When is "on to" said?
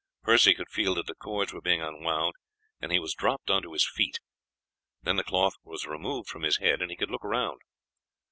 3.51-3.73